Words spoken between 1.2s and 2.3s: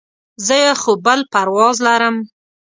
پرواز لرم.